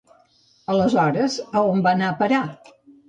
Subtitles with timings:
[0.75, 2.41] Aleshores, a on va anar a parar?